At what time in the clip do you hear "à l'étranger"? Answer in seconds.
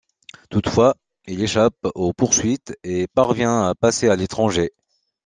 4.09-4.73